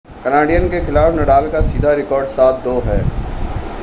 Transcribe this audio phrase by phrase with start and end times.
[0.23, 2.99] Canadian के खिलाफ Nadal का सीधा रिकॉर्ड 7-2 है